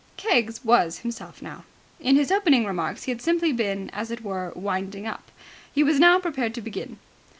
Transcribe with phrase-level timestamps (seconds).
[0.17, 1.63] Keggs was himself now.
[1.99, 5.31] In his opening remarks he had simply been, as it were, winding up.
[5.71, 6.97] He was now prepared to begin.